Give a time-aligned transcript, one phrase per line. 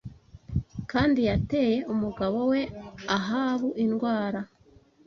[0.91, 2.61] kandi yateye umugabo we
[3.17, 4.39] Ahabu indwara